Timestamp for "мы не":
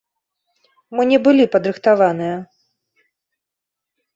0.99-1.19